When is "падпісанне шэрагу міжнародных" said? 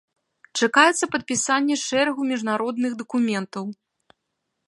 1.15-2.91